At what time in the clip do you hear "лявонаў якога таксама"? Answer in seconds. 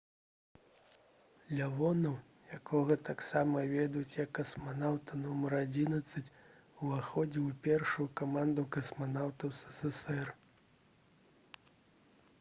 1.57-3.65